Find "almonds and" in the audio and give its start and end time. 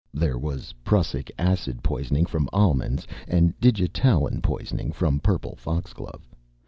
2.51-3.53